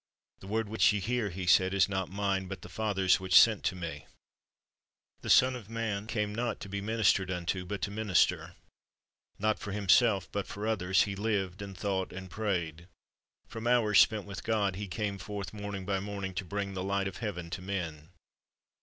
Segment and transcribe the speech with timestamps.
[0.39, 3.71] "The word which ye hear," He said, "is not Mine, but the Father's which sent
[3.71, 4.07] Me."
[5.21, 8.55] "The Son of man came not to be ministered unto, but to minister."'
[9.37, 11.03] Not for Himself, but for others.
[11.03, 12.87] He lived and thought and prayed.
[13.47, 17.07] From hours spent with God He came forth morning by morning, to bring the light
[17.07, 18.09] of heaven to men.